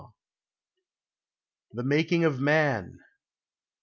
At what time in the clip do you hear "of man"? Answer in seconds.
2.25-3.01